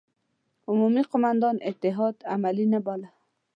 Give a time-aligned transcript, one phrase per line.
[0.69, 3.09] عمومي قوماندان اتحاد عملي نه باله.